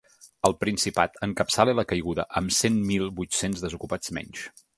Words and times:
El 0.47 0.53
Principat 0.61 1.19
encapçala 1.27 1.75
la 1.81 1.85
caiguda 1.91 2.25
amb 2.41 2.57
cent 2.61 2.81
mil 2.93 3.07
vuit-cents 3.21 3.63
desocupats 3.67 4.17
menys. 4.19 4.49